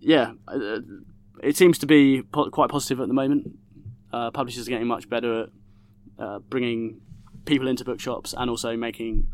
[0.00, 0.80] yeah, uh,
[1.42, 3.56] it seems to be po- quite positive at the moment.
[4.12, 5.48] Uh, publishers are getting much better at
[6.18, 7.00] uh, bringing
[7.44, 9.26] people into bookshops and also making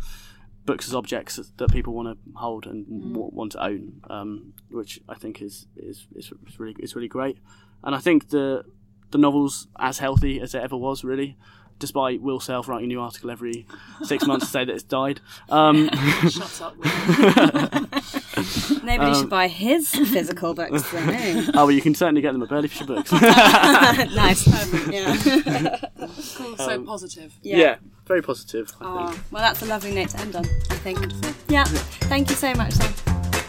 [0.67, 5.01] books as objects that people want to hold and w- want to own, um, which
[5.09, 7.39] I think is, is is is really is really great.
[7.85, 8.65] And I think the
[9.13, 11.37] the novel's as healthy as it ever was, really.
[11.79, 13.67] Despite Will Self writing a new article every
[14.05, 15.21] six months to say that it's died.
[15.49, 15.89] Um,
[16.29, 16.77] Shut up.
[16.77, 16.85] Will.
[18.85, 21.09] Nobody Um, should buy his physical books then.
[21.11, 21.47] eh?
[21.55, 23.11] oh, well, you can certainly get them at Burley Fisher Books.
[23.13, 24.47] nice.
[24.93, 25.17] Yeah.
[26.37, 27.33] Cool, so positive.
[27.43, 27.77] yeah.
[28.07, 28.73] very positive.
[28.81, 30.99] Oh, well, that's a lovely note to end on, I think.
[31.49, 31.65] Yeah.
[31.65, 32.93] Thank you so much, Sam.